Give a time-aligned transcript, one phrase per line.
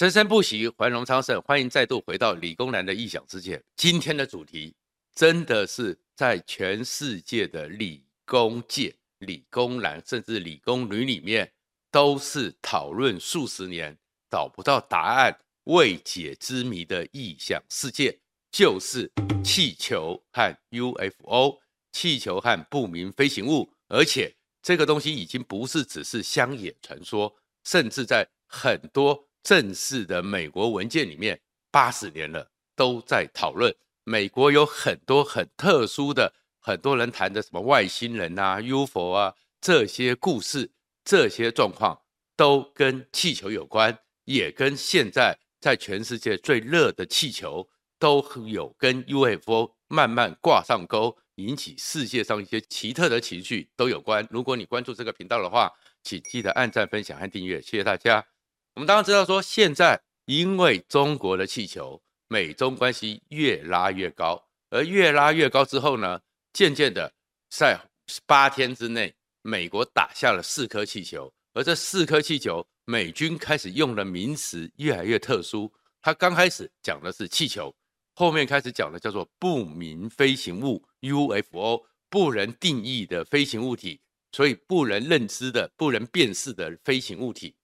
[0.00, 1.38] 生生不息，繁荣昌盛。
[1.42, 3.62] 欢迎再度回到理工男的异想世界。
[3.76, 4.74] 今天的主题
[5.14, 11.52] 真的是在全世界的理工界、理工男甚至理工女里面，
[11.90, 13.94] 都是讨论数十年
[14.30, 18.18] 找不到答案、未解之谜的异想世界，
[18.50, 19.12] 就是
[19.44, 21.60] 气球和 UFO、
[21.92, 23.70] 气球和不明飞行物。
[23.88, 29.26] 而且这个东西已经不是只是乡野传说，甚至在很多。
[29.42, 33.74] 正式的美国文件里面，八十年了都在讨论。
[34.04, 40.72] 美国有很多很特殊的，很多人谈的什么外星人啊、UFO 啊这些故事、
[41.04, 42.00] 这些状况，
[42.36, 47.68] 都跟气球有关，也跟现在在全世界最热的气球
[47.98, 54.26] 都有跟 UFO 慢慢挂上钩，引起世界上一些奇特的情绪都有关。
[54.30, 55.70] 如果你关注这个频道的话，
[56.02, 58.26] 请记得按赞、分享和订阅，谢谢大家。
[58.74, 66.20] 我们当然知道，说现在因为中国的气球，美中关系越拉越高，而越拉越高之后呢，
[66.52, 67.12] 渐渐的
[67.50, 67.78] 在
[68.26, 75.70] 八天之内，美国打下了四颗气球，而这四颗气球，美军开始用的名词越来越特殊。
[76.00, 77.74] 他刚开始讲的是气球，
[78.14, 84.00] 后面开始讲的叫做不明飞行物 （UFO），不能定义的飞行物体，
[84.32, 87.54] 所以不能认知的、不能辨识的飞行物体。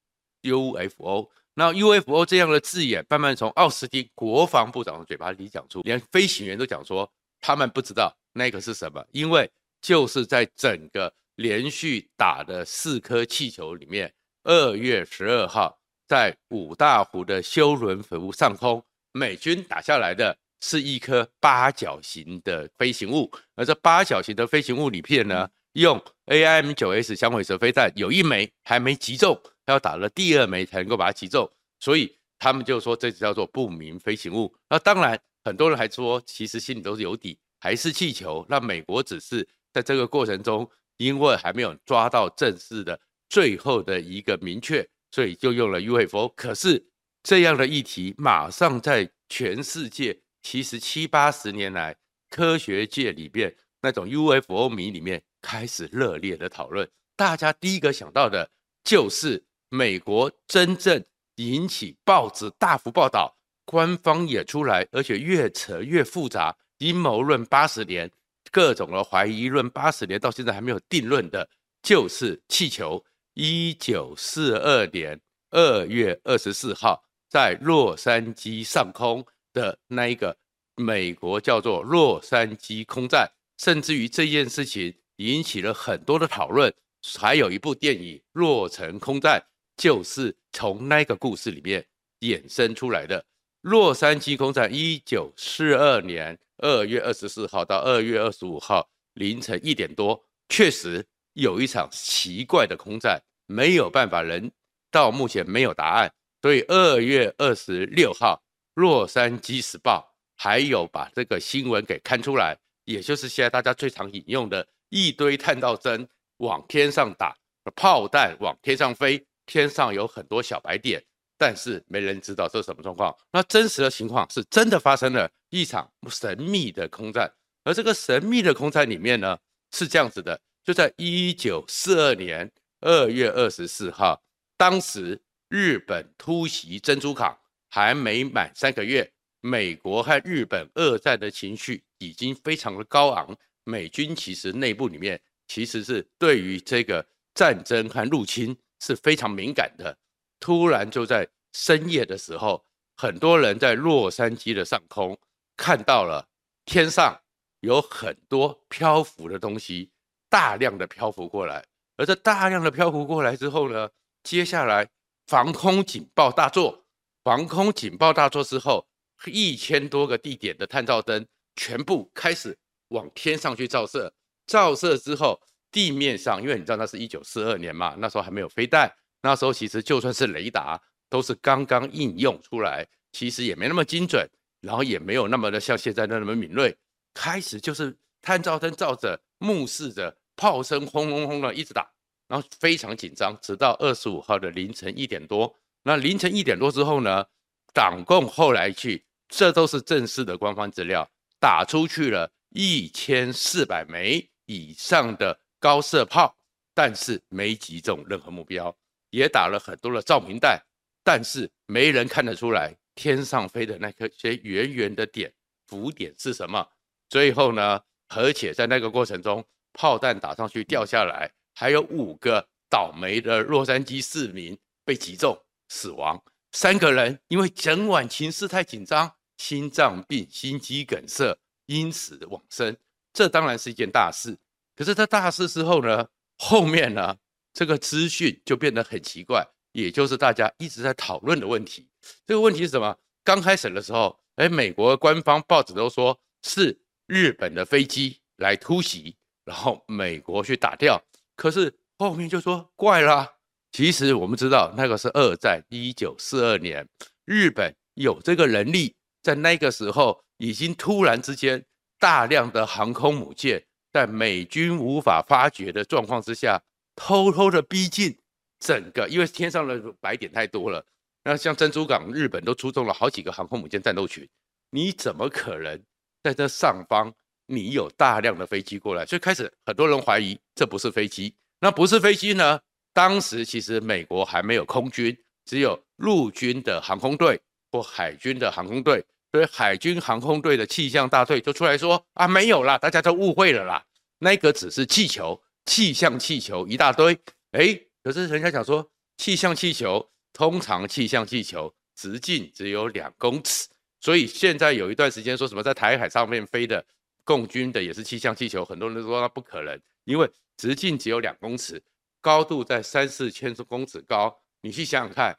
[0.47, 9.49] UFO，那 UFO 这样的字眼慢慢从奥斯汀国防部长的嘴巴里讲出，连飞行员都讲说他们不知道那个是什么，因为
[9.81, 29.39] 就是在整个连续打的四颗气球里面，二月十二号在五大湖的休伦湖上空，美军打下来的是一颗八角形的飞行物，而这八角形的飞行物里片呢，用 AIM-9S 响尾蛇飞弹有一枚还没击中。
[29.67, 34.53] 要打了第二枚才能够把它击中，所以他们就说这叫做不明飞行物。
[34.69, 38.45] 那当然，很多人还说，其实心里都是有底，还是气球。
[38.47, 46.29] 那美国只是在这个过程中，因为还没有抓到正式的最后的一个明确，所以就用了 UFO。
[46.29, 46.83] 可是
[47.21, 51.93] 这样的议题，马上在全世界，其实七八十年来，
[52.29, 56.89] 科学界里边那种 UFO 迷里面开始热烈的讨论。
[57.17, 58.49] 大家第一个想到的
[58.85, 59.43] 就是。
[59.69, 61.03] 美国真正
[61.35, 68.09] 引起报纸大幅报道，官方也出来，而且越扯越复杂，阴谋论八十年，
[68.51, 71.49] 各种的怀疑论八十年，到现在还没有定论的，
[71.81, 73.03] 就是气球。
[73.33, 75.19] 一九四二年
[75.51, 79.23] 二月二十四号，在洛杉矶上空
[79.53, 80.35] 的那一个
[80.75, 83.29] 美国叫做洛杉矶空战，
[83.59, 86.73] 甚至于这件事情引起了很多的讨论，
[87.19, 89.39] 还有一部电影《洛城空战》。
[89.77, 91.85] 就是从那个故事里面
[92.21, 93.23] 衍生出来的。
[93.61, 104.51] 洛杉矶空战，一九四二年二月二十四号到二月二十五号凌晨一点多，确实有一场奇怪的空战，没有办法，人
[104.89, 106.11] 到目前没有答案。
[106.41, 108.41] 所以二月二十六号，
[108.75, 116.07] 洛杉矶时报还有把这个新闻给刊出来，也就是现在大家最常引用的一堆探照灯
[116.37, 117.35] 往天上打，
[117.75, 119.21] 炮弹往天上飞。
[119.47, 121.03] 天上有很多小白点，
[121.37, 123.15] 但是没人知道这是什么状况。
[123.31, 129.39] 那真实的情况是真的发生了一场神秘的空战，而这个神秘的空战里面呢，
[129.71, 134.21] 是这样子的：就在一九四二年二月二十四号，
[134.57, 135.19] 当时
[135.49, 137.35] 日本突袭珍珠港
[137.69, 139.09] 还没满三个月，
[139.39, 148.57] 美国和日本二战的情绪已经非常的高昂，美军其实内部里面其实是对于这个战争和入侵。
[148.79, 149.97] 是非常敏感的。
[150.39, 152.63] 突然就在深夜的时候，
[152.95, 155.17] 很多人在洛杉矶的上空
[155.55, 156.27] 看到了
[156.65, 157.19] 天上
[157.61, 159.91] 有很多漂浮的东西，
[160.29, 161.65] 大量的漂浮过来。
[161.95, 163.89] 而这大量的漂浮过来之后呢，
[164.23, 164.87] 接下来
[165.25, 166.85] 防空警报大作。
[167.23, 168.87] 防空警报大作之后，
[169.25, 171.25] 一千多个地点的探照灯
[171.55, 172.57] 全部开始
[172.89, 174.13] 往天上去照射。
[174.45, 175.41] 照射之后。
[175.71, 178.91] 地面上，因为你知道那是一九四二年嘛，那时候还没有飞弹，
[179.21, 184.27] 那时候其实就算是雷达都是刚刚应用出来，其实也没那么精准，
[184.61, 186.75] 然后也没有那么的像现在那么敏锐。
[187.13, 191.89] 开始就是探照灯照着，目视着炮声轰轰轰的一直打，
[192.27, 195.53] 然后非常紧张，直到二十五号的凌晨一点多。
[195.83, 197.25] 那凌晨一点多之后呢，
[197.73, 201.09] 党共后来去，这都是正式的官方资料，
[201.39, 205.39] 打出去了一千四百枚以上的。
[205.59, 206.37] 高射炮，
[206.73, 208.75] 但是没击中任何目标，
[209.09, 210.61] 也打了很多的照明弹，
[211.03, 215.33] 但是没人看得出来天上飞的那颗些圆圆的点
[215.67, 216.67] 浮点是什么。
[217.09, 219.43] 最后呢，而且在那个过程中，
[219.73, 225.37] 炮弹打上去掉下来，还有五个倒霉的洛杉矶市民被击中
[225.69, 226.21] 死亡，
[226.51, 232.75] 三个人因为整晚情势太紧张，心脏病、心肌梗塞，因此往生。
[233.13, 234.37] 这当然是一件大事。
[234.77, 236.07] 可是这大事之后呢，
[236.37, 237.17] 后面呢，
[237.51, 241.89] 这个资讯就变得很奇怪，也就是大家一直在讨论的问题。
[242.25, 242.95] 这个问题是什么？
[243.23, 249.17] 刚开始的时候，哎，美国官方报纸都说是日本的飞机来突袭。
[249.43, 251.01] 然后美国去打掉，
[251.37, 253.37] 可是后面就说怪了。
[253.71, 256.85] 其实我们知道那个是二战，一九四二年，
[257.23, 261.63] 日本有这个能力，在那个时候已经突然之间
[261.97, 263.63] 大量的航空母舰，
[263.97, 266.61] 在美军无法发觉的状况之下，
[266.95, 268.15] 偷偷的逼近
[268.59, 270.85] 整个，因为天上的白点太多了。
[271.23, 274.29] 那像珍珠港，日本都出动了好几个航空母舰战斗群，
[274.69, 275.81] 你怎么可能
[276.21, 277.11] 在这上方？
[277.47, 281.33] 你有大量的飞机过来，所以开始很多人怀疑这不是飞机。
[281.59, 282.59] 那不是飞机呢？
[282.93, 287.41] 当时其实美国还没有空军，只有陆军的航空队
[287.71, 293.85] 或海军的航空队，所以海军航空队的气象大队就出来说啊，没有啦，大家都误会了啦，
[294.19, 297.17] 那个只是气球，气象气球一大堆。
[297.51, 303.67] 哎，可是人家讲说气象气球通常气象气球直径只有两公尺，
[303.99, 306.85] 所以现在有一段时间说什么在台海上面飞的。
[307.23, 311.83] 共军的也是气象气球，很多人都说那不可能，因为直径只有两公尺，
[312.21, 314.33] 高度在三四千公尺高。
[314.61, 315.37] 你去想想看，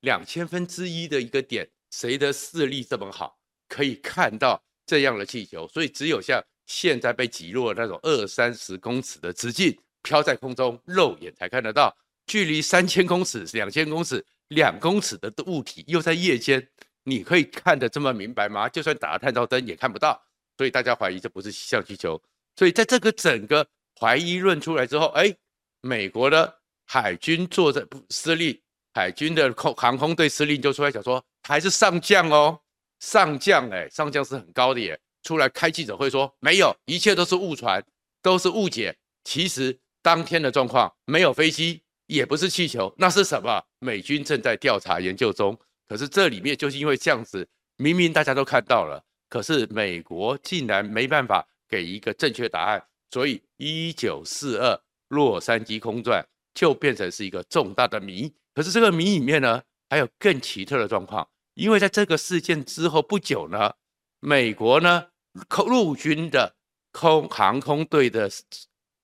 [0.00, 3.38] 两千分之一的一个点，谁的视力这么好，
[3.70, 5.66] 可以看到这样的气球？
[5.68, 11.96] 所以只有像现在被击落的那种二三十公尺的直径，飘在空中，肉眼才看得到。
[12.26, 16.68] 距离三千公尺、两千公尺、两公尺的物体，又在夜间，
[17.04, 18.68] 你可以看得这么明白吗？
[18.68, 20.22] 就算打了探照灯也看不到。
[20.58, 22.20] 所以大家怀疑这不是气象气球，
[22.56, 23.66] 所以在这个整个
[23.98, 25.34] 怀疑论出来之后，哎，
[25.80, 28.60] 美国的海军作战司令、
[28.92, 32.58] 海军的空航空队司令就出来讲说，还是上将哦，
[32.98, 37.80] 上将哎，上将是很高的耶，出来开记者会说没有，一切都是误传，
[38.20, 38.96] 都是误解。
[39.22, 43.62] 其实当天的状况没有飞机，也不是气球，那是什么？
[43.78, 45.56] 美军正在调查研究中。
[45.86, 49.00] 可是这里面就是因为这样子，明明大家都看到了。
[49.28, 58.32] 可是美国竟然没办法给一个正确答案，所以一九四二洛杉矶空战就变成是一个重大的谜。
[58.52, 63.72] 可是这个谜里面呢，还有更奇特的状况，因为在这个事件之后不久呢，
[64.20, 65.08] 美国呢
[65.48, 66.54] 空陆军的
[66.92, 68.30] 空航空队的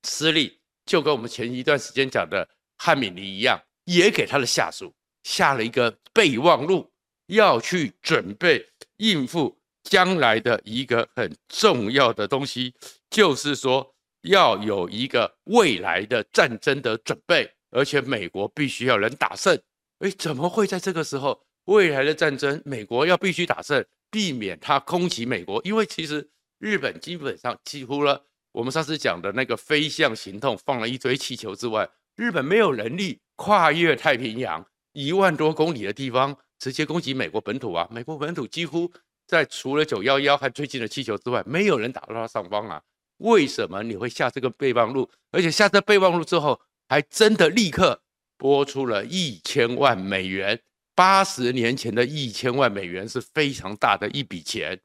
[0.02, 0.50] 司令
[0.86, 6.92] 就跟我们前一段时间讲的汉敏尼一样，也给他的下属下了一个备忘录，
[7.26, 8.64] 要去准备
[8.98, 9.58] 应付。
[9.84, 12.72] 将来的一个很重要的东西，
[13.10, 19.60] 就是说要有一个未来的战争的准备，而且美国必须要能打胜。
[19.98, 25.60] 哎，怎么会在这个时候，未来的战争，美国要必须打胜，避免他空袭美国？
[25.64, 26.28] 因为其实
[26.58, 37.88] 日本基本上几乎了，我们上次讲的那个飞象行动，放了一堆气球之外，日本没有能力跨越太平洋一万多公里的地方直接攻击美国本土啊！
[37.90, 38.92] 美国本土几乎。
[39.24, 42.82] 在除了九幺幺还最近的气球之外，没有人打到它上方啊？
[43.18, 45.08] 为什么你会下这个备忘录？
[45.30, 48.02] 而且下这备忘录之后，还真的立刻
[48.36, 50.60] 拨出了一千万美元。
[50.94, 54.80] 八十年前的一千万美元是非常大的一笔钱，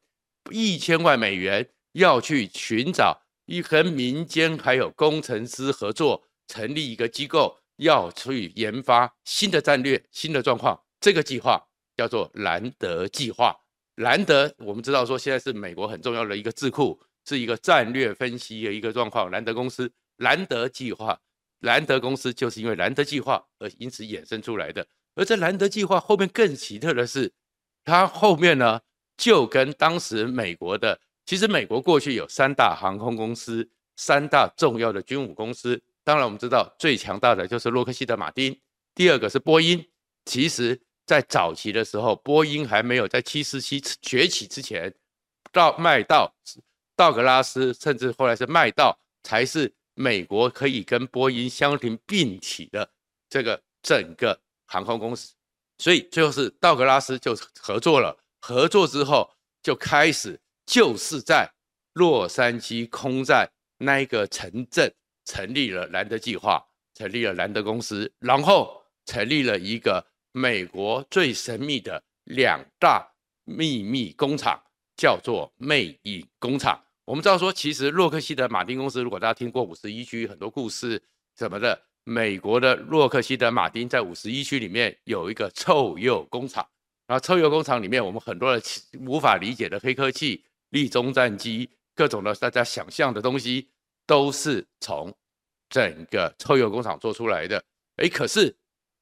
[0.51, 10.81] 一千万美元要去寻找一和民间还有工程师合作，成立一个机构，要去研发新的战略、新的状况。
[10.99, 11.61] 这个计划
[11.95, 13.55] 叫做兰德计划。
[13.95, 19.29] 兰德，我们知道说现在是美国很重要的一个智库，是一个战略分析的一个状况。
[19.29, 21.19] 兰德公司，兰德计划，
[21.61, 24.87] 兰德公司就是因为兰德计划而因此衍生出来的。
[25.17, 27.33] 而这兰德计划后面更奇特的是，
[27.83, 28.79] 它后面呢
[29.17, 35.81] 就跟当时美国的，其实美国过去有三大航空公司，三大重要的军武公司。
[36.03, 38.57] 当然我们知道最强大的就是洛克希德马丁，
[38.95, 39.85] 第二个是波音。
[40.23, 40.79] 其实。
[41.07, 44.93] 在早期的时候，波音还没有在七四七崛起之前，
[45.53, 46.35] 到麦道、
[46.97, 52.91] 道格拉斯，甚至后来是麦道，才是美国可以跟波音相提并起的
[53.29, 55.33] 这个整个航空公司。
[55.79, 59.27] 所以最后是道格拉斯就合作了，合作之后
[59.63, 61.49] 就开始就是在
[61.93, 64.93] 洛杉矶空战那一个城镇
[65.25, 70.05] 成立了兰德计划，成立了兰德公司，然后成立了一个。
[70.33, 73.11] 美国最神秘的两大
[73.43, 74.61] 秘密工厂，
[74.95, 76.79] 叫做魅影工厂。
[77.05, 81.01] 我们知道说，其实洛克希德马丁公司，如果大家听过五十一区很多故事
[81.35, 86.65] 什么的，美国的洛克希德马丁在五十一区里面有一个臭鼬工厂，
[87.05, 88.63] 然后臭鼬工厂里面，我们很多的
[89.05, 93.67] 无法理解的黑科技、力中战机、各种的大家想象的东西，
[94.05, 95.13] 都是从
[95.67, 97.61] 整个臭鼬工厂做出来的。
[97.97, 98.55] 诶，可是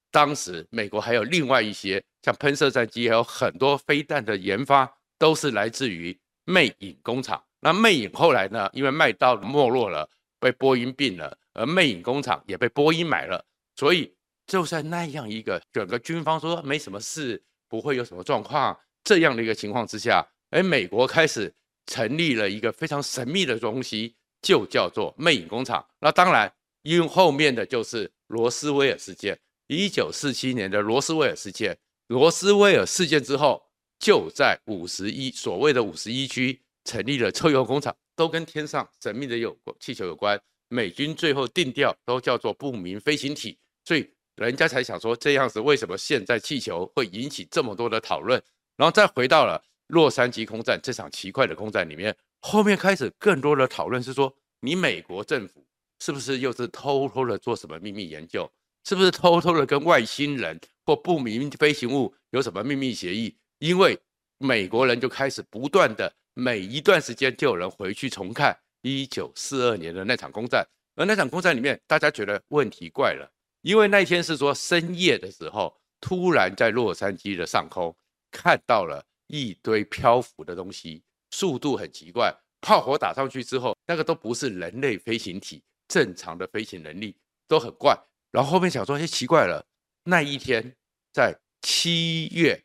[0.09, 7.39] 当时美国还有另外一些像喷射战机，还有很多飞弹的研发，都是来自于魅影工厂。
[7.59, 8.67] 那魅影后来呢？
[8.73, 10.09] 因为麦道没落了，
[10.45, 13.43] 被波音并了，而魅影工厂也被波音买了，
[13.75, 14.13] 所以
[14.45, 21.51] 就在那样一个整个军方说没什么事，不会有什么状况这样的一个情况之下，哎，美国开始
[21.87, 25.83] 成立了一个非常神秘的东西，就叫做魅影工厂。
[25.99, 31.75] 那当然，因为后面的就是罗斯威尔事件，一九四七年的罗斯威尔事件，
[32.05, 33.63] 罗斯威尔事件之后，
[33.97, 36.61] 就在五十一所谓的五十一区。
[36.87, 40.39] 成立了臭鼬工厂，都跟天上神秘的有气球有关。
[40.67, 48.41] 美军最后定调都叫做不明飞行体，所以人家才想说这样子，为什么现在气球会引起这么多的讨论？
[48.75, 55.63] 然后再回到了洛杉矶空战这场奇怪的空战里面，后面开始更多的讨论是说，你美国政府
[55.99, 58.51] 是不是又是偷偷的做什么秘密研究？
[58.83, 63.35] 是不是偷偷的跟外星人或不明飞行物有什么秘密协议？
[63.59, 63.97] 因为
[64.39, 66.11] 美国人就开始不断的。
[66.37, 77.95] 每一段时间就有人回去重看一九四二年的那场空战，而那场空战里面，大家觉得问题怪了，因为那一天是说深夜的时候，突然在洛杉矶的上空
[78.31, 81.01] 看到了一堆漂浮的东西，
[81.31, 87.15] 速度很奇怪，炮火打上去之后，那个都不是人类飞行体正常的飞行能力，
[87.47, 87.97] 都很怪。
[88.31, 89.65] 然后后面想说，哎，奇怪了，
[90.03, 90.75] 那一天
[91.13, 92.61] 在七月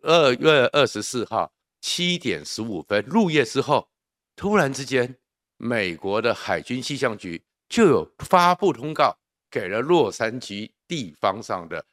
[0.00, 1.52] 二月二十四号。
[1.82, 3.88] 七点十五分入夜之后，
[4.36, 5.16] 突然之间，
[5.56, 9.18] 美国的海军气象局就有发布通告，
[9.50, 11.84] 给了洛杉矶地方上的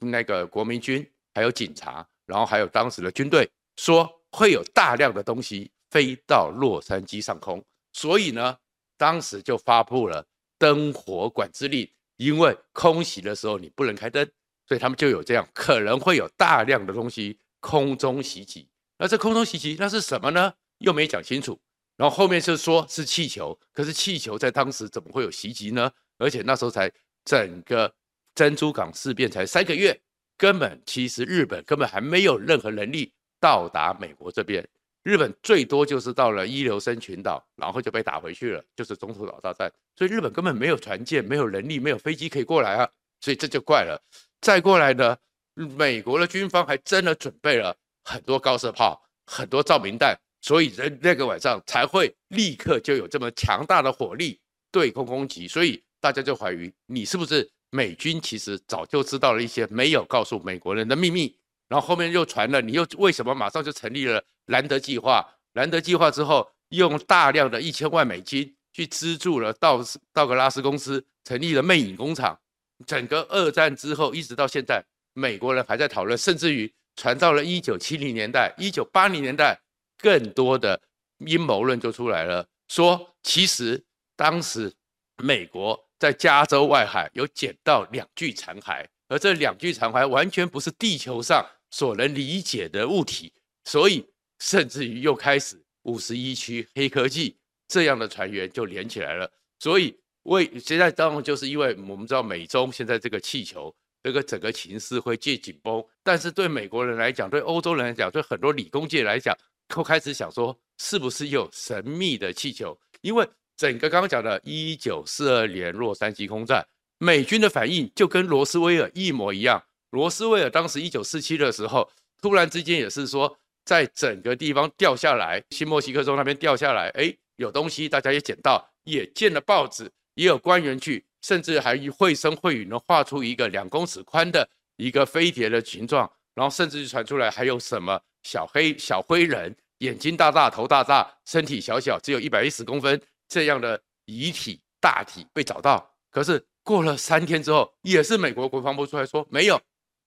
[0.00, 8.58] 那个国民军，还有警察，然后还有当时的军队，说会有大量的东西飞到洛杉矶上空，所以呢，
[8.98, 10.26] 当时就发布了
[10.58, 14.28] 灯火管制令，因为空袭的时候你不能开灯，
[14.66, 18.68] 所以他们就有这样，可能会有大量的东西空中袭击。
[19.00, 20.52] 那这空中袭击那是什么呢？
[20.78, 21.58] 又没讲清楚。
[21.96, 25.90] 然后后面就说是气球，可是气球在当时怎么会有袭击呢？
[26.18, 26.90] 而且那时候才
[27.24, 27.90] 整个
[28.34, 29.98] 珍珠港事变才三个月，
[30.36, 34.66] 根本其实日本根本还没有任何能力到达美国这边。
[35.02, 39.72] 日本最多就是到了伊留申群岛，然后就被打回去了，就是中途岛大战。
[39.96, 42.86] 所以日本根本没有船舰，没有能力，没有飞机可以过来啊。
[43.22, 43.98] 所以这就怪了。
[44.42, 45.16] 再过来呢，
[45.54, 47.74] 美国的军方还真的准备了。
[48.04, 54.40] 很多高射炮，很多照明弹，所以人那个晚上才会立刻就有这么强大的火力
[54.72, 61.36] 对空攻击，所以大家就怀疑你是不是美军其实早就知道了一些没有告诉美国人的秘密，
[61.68, 65.24] 然后后面又传了，你又为什么马上就成立了兰德计划？
[65.52, 69.80] 兰德计划之后用大量的一千万美金去资助了道
[70.12, 72.38] 道格拉斯公司成立了魅影工厂，
[72.86, 76.72] 整个二战之后一直到现在，美国人还在讨论，甚至于。
[77.00, 79.58] 传到了一九七零年代、一九八零年代，
[79.96, 80.78] 更多的
[81.16, 83.82] 阴谋论就出来了，说其实
[84.14, 84.70] 当时
[85.16, 93.32] 美国在加州外海有捡到两具残骸，而这两具残骸完全不是地球上所能理解的物体，
[93.64, 94.06] 所以
[94.38, 97.34] 甚至于又开始五十一区黑科技
[97.66, 99.32] 这样的传言就连起来了。
[99.58, 103.74] 所以为现在当然就是因为我们知道美中现在这个气球。
[104.02, 109.36] 这个整个情势会渐紧绷，但是对美国人来讲，对欧洲人来讲，对很多理工界来讲，
[109.68, 112.78] 都开始想说，是不是有神秘的气球？
[113.02, 116.66] 因为整个刚刚讲的1942年洛杉矶空战，
[116.98, 119.62] 美军的反应就跟罗斯威尔一模一样。
[119.90, 121.90] 罗斯威尔当时1947的时候，
[122.22, 131.04] 突然之间也是说，在整个地方掉下来，新墨西哥州那边掉下来，哎，有东西，大家也捡到，也见了报纸，也有官员去。
[131.22, 145.94] 甚至还绘声绘影的画出一个两公尺宽的一个飞碟的形状，然后甚至传出来还有什么小黑小灰人，眼睛大大，头大大，身体小小，只有一百一十公分这样的遗体大体被找到。
[146.10, 149.60] 可是过了三天之后，也是美国国防部出来说没有，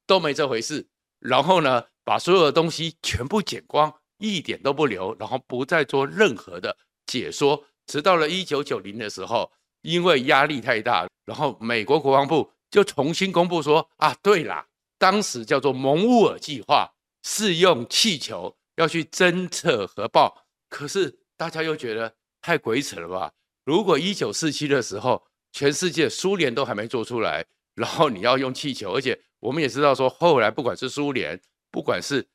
[0.07, 0.87] 都没这回事。
[1.19, 7.63] 然后呢，把所有的东西全部剪光，一点都不留，然后不再做任何的解说。
[7.85, 9.51] 直到了一九九零的时候。
[9.83, 14.65] 因为压力太大，然后美国国防部就重新公布说啊，对啦，
[14.97, 20.45] 当时叫做蒙乌尔计划，是用气球要去侦测核爆。
[20.69, 23.31] 可是大家又觉得太鬼扯了吧？
[23.63, 32.27] 如果一九四七的时候，全世界苏联都还没做出来，然后你要用气球，而且我们也知道说，后来不管是苏联，不管是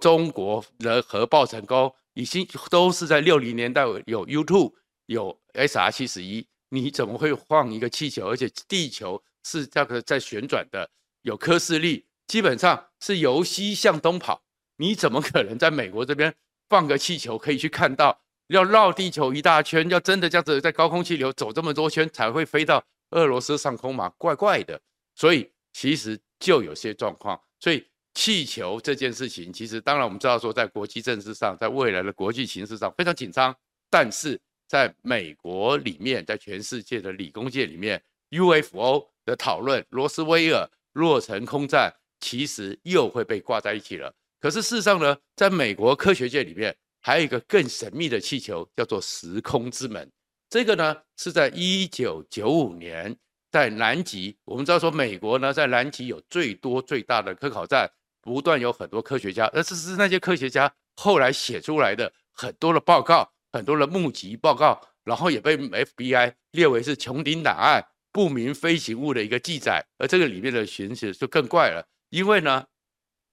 [0.00, 4.72] 中国的核爆成功，已经都是在六零年代有 U2，
[5.06, 8.28] 有 SR 七十一，你怎么会放一个气球？
[8.28, 10.90] 而且地球是这个在旋转的。
[11.22, 14.42] 有科氏力，基本上是由西向东跑。
[14.76, 16.34] 你怎么可能在美国这边
[16.68, 18.20] 放个气球可以去看到？
[18.46, 24.08] 要绕地球一大圈，要真的这样子在高空气流走这么多圈才会飞到俄罗斯上空吗？
[24.16, 24.80] 怪怪的。
[25.14, 27.38] 所以其实就有些状况。
[27.60, 27.84] 所以
[28.14, 33.54] 气球这件事情，其实当然我们知道说，在国际政治上，在未来的国际形势上非常紧张。
[33.90, 40.68] 但是在美国里面，在全世界的理工界里面，UFO 的讨论，罗斯威尔。
[40.94, 44.12] 落成空战其实又会被挂在一起了。
[44.40, 50.10] 可是事实上呢，在美国科学界里面，还有一个更神秘的气球，叫做时空之门。
[50.50, 53.16] 这个呢是在一九九五年
[53.52, 54.36] 在南极。
[54.44, 57.88] 我们知道说，美国呢在南极有最多最大的科考站，
[58.20, 67.84] 不断有很多科学家，而这是那些科学家后来写出来的很多的报告，很多的目击报告，然后也被 FBI 列为是穹顶档案。
[68.10, 72.66] 不明飞行物的一个记载，而这个里面的情形就更怪了，因为呢，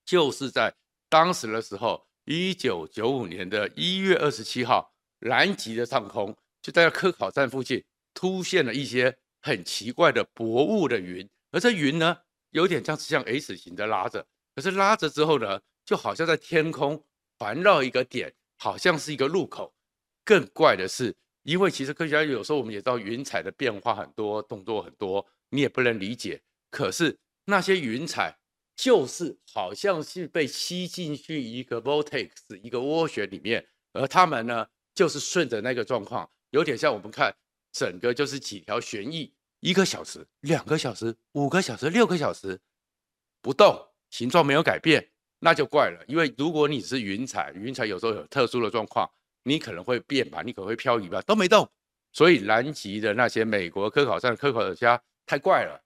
[0.06, 0.76] 就是在
[1.10, 12.18] 当时的时候，一九九五年的一月二十七号，南极的上空就在科考站附近出现了一些很奇怪的薄雾的云，而这云呢，
[12.52, 17.02] 有点像是像 S 型的拉着，可是拉着之后呢，就好像在天空
[17.40, 19.74] 环绕一个点，好像是一个路口。
[20.26, 21.16] 更怪的是。
[21.44, 26.42] 因为其实科学家有时候我们也知道云彩的变化很多，动作很多，你也不能理解。
[26.72, 27.16] 可是
[27.46, 28.36] 那些云彩
[28.76, 32.32] 就是好像是被吸进去一个 vortex
[32.64, 33.64] 一个涡旋里面，
[33.94, 37.32] 而他们呢就是顺着那个状况，有点像我们看
[37.72, 42.60] 整个就是几条旋翼，一个小时、两个小时、五个小时、六个小时
[43.40, 46.04] 不动，形状没有改变，那就怪了。
[46.08, 49.08] 因为如果你是云彩，云彩有时候有特殊的状况。
[49.48, 51.70] 你可能会变吧，你可能会漂移吧，都没动。
[52.12, 55.80] 所以南极的那些美国科考站科考家太怪了，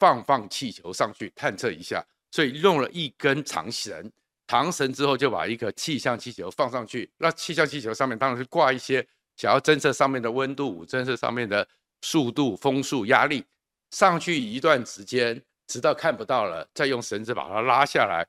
[0.00, 4.10] 放放气球上去探测一下，所以用了一根长绳，
[4.48, 7.08] 长绳之后就把一个气象气球放上去。
[7.18, 11.66] 那气象气球上面当然是挂一些想要侦测上面的温度、侦测上面的
[12.02, 13.44] 速度、风速、压力。
[13.92, 18.26] 上去一段时间，直到看不到了，再用绳子把它拉下来，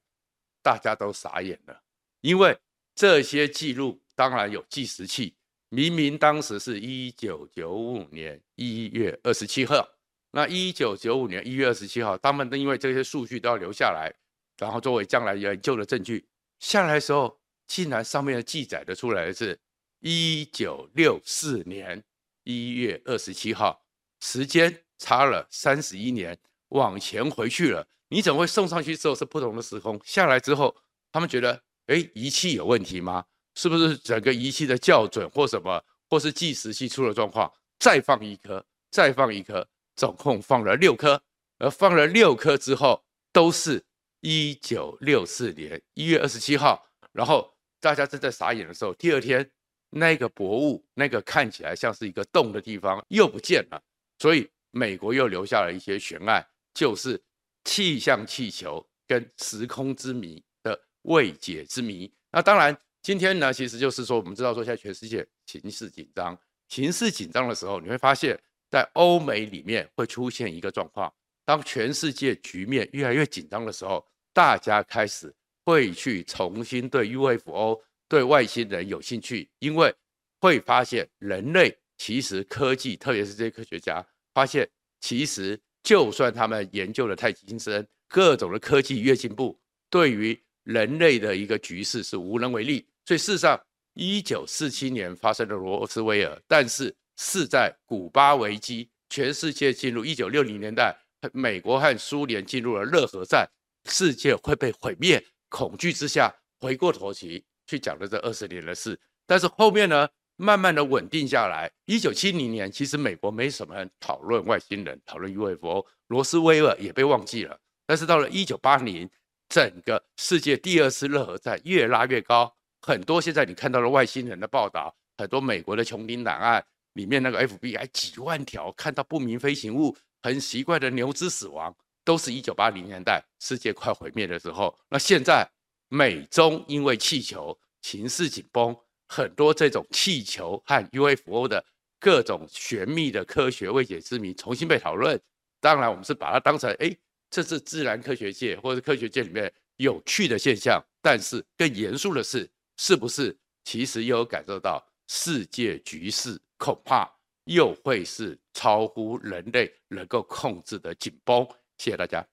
[0.61, 1.81] 大家都傻眼了，
[2.21, 2.55] 因为
[2.93, 3.99] 这些记录。
[4.15, 5.35] 当然有计时器，
[5.69, 9.87] 明明当时是一九九五年一月二十七号，
[10.31, 14.13] 那一九九五年一月二十七号，他们都因为这些数据都要留下来，
[14.57, 16.25] 然后作为将来研究的证据，
[16.59, 19.59] 下来的时候，竟然上面的记载的出来的是
[19.99, 22.03] 一九六四年
[22.43, 23.85] 一月二十七号，
[24.21, 26.37] 时间差了三十一年，
[26.69, 27.87] 往前回去了。
[28.09, 29.99] 你怎么会送上去之后是不同的时空？
[30.05, 30.75] 下来之后，
[31.11, 33.25] 他们觉得，哎，仪器有问题吗？
[33.55, 37.51] 是不是整个仪器的校准或什么，或是计时器出了状况？
[37.79, 41.21] 再放一颗，再放一颗，总共放了六颗。
[41.57, 43.81] 而放了六颗之后，都是
[44.19, 46.85] 一九六四年一月二十七号。
[47.13, 49.49] 然后大家正在傻眼的时候，第二天
[49.89, 53.81] 那个薄雾，那个看起来像是一个洞的地方又不见了。
[54.19, 57.21] 所以美国又留下了一些悬案，就是
[57.63, 62.13] 气象气球跟时空之谜的未解之谜。
[62.31, 62.77] 那当然。
[63.05, 66.35] 今天呢，其实就是说，我们知道说，现在全世界形势紧张，
[66.69, 68.35] 形势紧张的时候，你会发现
[68.71, 71.13] 在欧美里面会出现一个状况：
[71.45, 75.31] 当全世界局面越来越紧张的时候，大家开始
[75.63, 79.93] 会去重新对 UFO、对外星人有兴趣，因为
[80.39, 84.67] 会发现人类其实科技，特别是这些科学家发现，
[84.99, 89.55] 其实就算他们研究的太精深，各种的科技越进步，
[89.91, 92.83] 对于人类的一个局势是无能为力。
[93.05, 93.59] 所以事实上，
[93.93, 100.97] 一九四七年发生了罗斯威尔，但是是在古巴危机，全世界进入一九六零年代，
[101.31, 103.47] 美国和苏联进入了热核战，
[103.85, 108.99] 世界会被毁灭，恐惧之下，回过头去去讲了这二十年的事。
[109.27, 111.71] 但是后面呢，慢慢的稳定下来。
[111.85, 117.59] 一九七零年，其实美国没什么人讨论外星人，讨论 UFO，罗斯威尔也被忘记了。
[117.85, 119.07] 但是到了一九八零，
[119.47, 122.55] 整个世界第二次热核战越拉越高。
[122.85, 134.77] 很多现在你看到的外星人的报道，很多美国的穹顶档案里面那个 FBI 几万条看到不明飞行物，很奇怪的牛只死亡，都是一九八零年代世界快毁灭的时候。
[134.87, 135.49] 那现在
[135.89, 141.65] 美中因为气球情势紧绷，很多这种气球和 UFO 的
[141.99, 145.19] 各种玄秘的科学未解之谜重新被讨论。
[145.59, 146.95] 当然，我们是把它当成哎，
[147.31, 150.79] 这是自然科学界或者科学界里面有趣的现象。
[151.01, 157.09] 但是更严肃的是，是不是其实又有感受到世界局势恐怕
[157.45, 161.47] 又会是超乎人类能够控制的紧绷？
[161.77, 162.25] 谢谢大家。